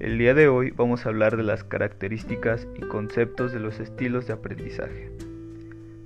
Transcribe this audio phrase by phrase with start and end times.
[0.00, 4.32] día de hoy vamos a hablar de las características y conceptos de los estilos de
[4.32, 5.10] aprendizaje.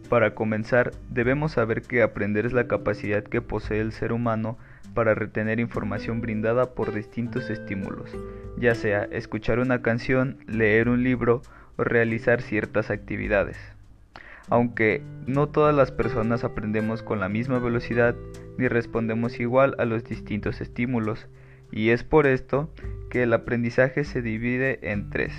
[0.09, 4.59] Para comenzar, debemos saber que aprender es la capacidad que posee el ser humano
[4.95, 8.11] para retener información brindada por distintos estímulos,
[8.57, 11.43] ya sea escuchar una canción, leer un libro
[11.77, 13.57] o realizar ciertas actividades.
[14.51, 18.15] Aunque no todas las personas aprendemos con la misma velocidad
[18.59, 21.29] ni respondemos igual a los distintos estímulos,
[21.75, 22.71] y es por esto
[23.11, 25.33] que el aprendizaje se divide en tres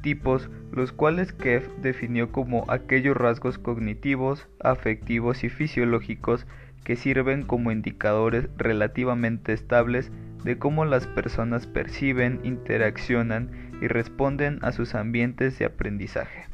[0.00, 6.46] tipos, los cuales Kev definió como aquellos rasgos cognitivos, afectivos y fisiológicos
[6.84, 10.10] que sirven como indicadores relativamente estables
[10.44, 13.50] de cómo las personas perciben, interaccionan
[13.82, 16.44] y responden a sus ambientes de aprendizaje.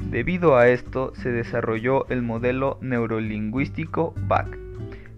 [0.00, 4.56] Debido a esto se desarrolló el modelo neurolingüístico BAC,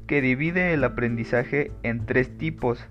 [0.06, 2.88] que divide el aprendizaje en tres tipos,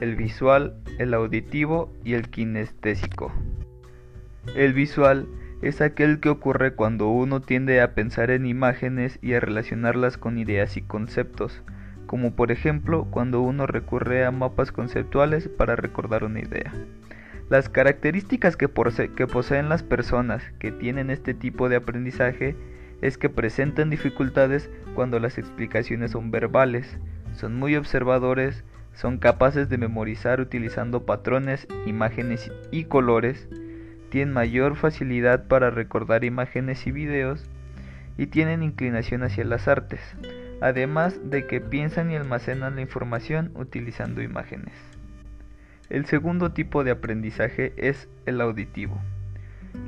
[0.00, 3.32] el visual, el auditivo y el kinestésico.
[4.54, 5.26] El visual
[5.62, 10.38] es aquel que ocurre cuando uno tiende a pensar en imágenes y a relacionarlas con
[10.38, 11.62] ideas y conceptos,
[12.06, 16.72] como por ejemplo cuando uno recurre a mapas conceptuales para recordar una idea.
[17.48, 22.56] Las características que, poseen las personas que tienen este tipo de aprendizaje
[23.02, 26.98] es que presentan dificultades cuando las explicaciones son verbales,
[27.34, 28.64] son muy observadores,
[28.94, 33.48] son capaces de memorizar utilizando patrones, imágenes y colores,
[34.10, 37.44] tienen mayor facilidad para recordar imágenes y videos
[38.16, 40.00] y tienen inclinación hacia las artes,
[40.60, 44.72] además de que piensan y almacenan la información utilizando imágenes.
[45.90, 49.00] El segundo tipo de aprendizaje es el auditivo.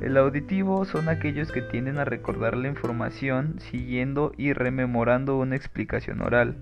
[0.01, 6.21] El auditivo son aquellos que tienden a recordar la información siguiendo y rememorando una explicación
[6.21, 6.57] oral,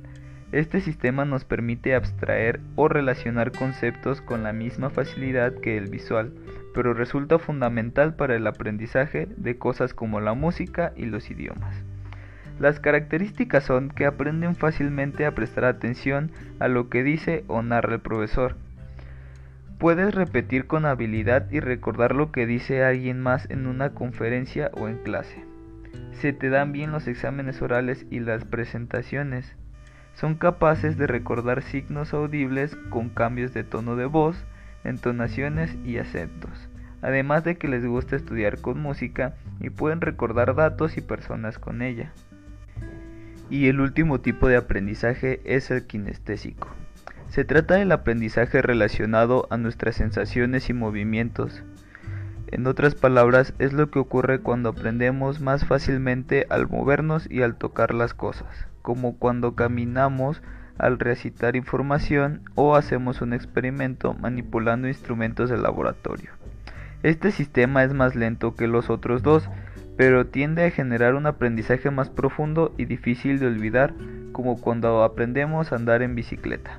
[0.56, 6.32] este sistema nos permite abstraer o relacionar conceptos con la misma facilidad que el visual,
[6.74, 11.76] pero resulta fundamental para el aprendizaje de cosas como la música y los idiomas.
[12.58, 17.96] Las características son que aprenden fácilmente a prestar atención a lo que dice o narra
[17.96, 18.56] el profesor.
[19.78, 24.88] Puedes repetir con habilidad y recordar lo que dice alguien más en una conferencia o
[24.88, 25.44] en clase.
[26.14, 29.58] Se te dan bien los exámenes orales y las presentaciones
[30.16, 34.38] son capaces de recordar signos audibles con cambios de tono de voz,
[34.86, 36.70] entonaciones y acentos,
[37.02, 41.82] además de que les gusta estudiar con música y pueden recordar datos y personas con
[41.82, 42.14] ella.
[43.50, 46.70] Y el último tipo de aprendizaje es el kinestésico.
[47.28, 51.62] Se trata del aprendizaje relacionado a nuestras sensaciones y movimientos.
[52.48, 57.58] En otras palabras, es lo que ocurre cuando aprendemos más fácilmente al movernos y al
[57.58, 60.44] tocar las cosas como cuando caminamos
[60.78, 66.30] al recitar información o hacemos un experimento manipulando instrumentos de laboratorio.
[67.02, 69.50] Este sistema es más lento que los otros dos,
[69.98, 73.96] pero tiende a generar un aprendizaje más profundo y difícil de olvidar,
[74.32, 76.78] como cuando aprendemos a andar en bicicleta.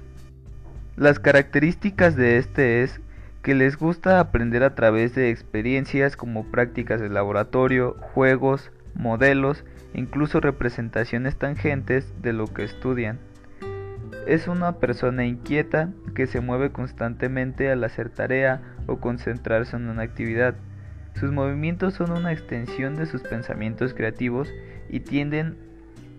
[0.96, 3.00] Las características de este es
[3.42, 9.64] que les gusta aprender a través de experiencias como prácticas de laboratorio, juegos, modelos
[9.96, 13.18] incluso representaciones tangentes de lo que estudian.
[14.26, 20.02] Es una persona inquieta que se mueve constantemente al hacer tarea o concentrarse en una
[20.02, 20.54] actividad.
[21.14, 24.52] Sus movimientos son una extensión de sus pensamientos creativos
[24.90, 25.56] y tienden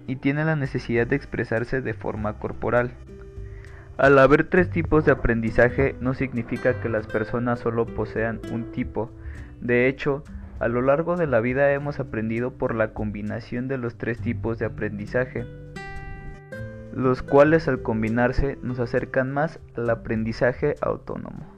[0.08, 2.92] y tienen la necesidad de expresarse de forma corporal.
[3.98, 9.12] Al haber tres tipos de aprendizaje no significa que las personas solo posean un tipo.
[9.60, 10.24] De hecho,
[10.60, 14.58] a lo largo de la vida hemos aprendido por la combinación de los tres tipos
[14.60, 15.46] de aprendizaje,
[16.94, 21.57] los cuales al combinarse nos acercan más al aprendizaje autónomo.